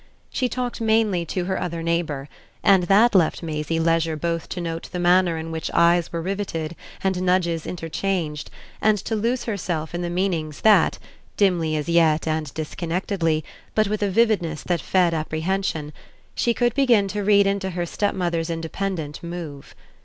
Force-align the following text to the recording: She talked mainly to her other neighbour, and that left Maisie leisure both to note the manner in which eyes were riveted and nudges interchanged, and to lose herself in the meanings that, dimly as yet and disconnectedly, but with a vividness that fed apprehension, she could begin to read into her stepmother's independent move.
She 0.31 0.49
talked 0.49 0.81
mainly 0.81 1.25
to 1.27 1.45
her 1.45 1.61
other 1.61 1.83
neighbour, 1.83 2.27
and 2.63 2.85
that 2.85 3.13
left 3.13 3.43
Maisie 3.43 3.79
leisure 3.79 4.15
both 4.15 4.49
to 4.49 4.59
note 4.59 4.89
the 4.91 4.97
manner 4.97 5.37
in 5.37 5.51
which 5.51 5.69
eyes 5.75 6.11
were 6.11 6.23
riveted 6.23 6.75
and 7.03 7.21
nudges 7.21 7.67
interchanged, 7.67 8.49
and 8.81 8.97
to 8.97 9.15
lose 9.15 9.43
herself 9.43 9.93
in 9.93 10.01
the 10.01 10.09
meanings 10.09 10.61
that, 10.61 10.97
dimly 11.37 11.75
as 11.75 11.87
yet 11.87 12.27
and 12.27 12.51
disconnectedly, 12.55 13.43
but 13.75 13.87
with 13.89 14.01
a 14.01 14.09
vividness 14.09 14.63
that 14.63 14.81
fed 14.81 15.13
apprehension, 15.13 15.93
she 16.33 16.51
could 16.55 16.73
begin 16.73 17.07
to 17.09 17.23
read 17.23 17.45
into 17.45 17.69
her 17.69 17.85
stepmother's 17.85 18.49
independent 18.49 19.21
move. 19.21 19.75